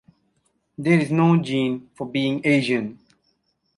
There’s 0.83 1.11
no 1.11 1.27
gene 1.47 1.87
for 1.93 2.07
being 2.09 2.41
Asian. 2.43 2.97